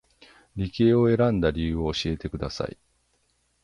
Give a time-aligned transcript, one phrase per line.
[0.55, 2.75] 理系を選んだ理由を教えてください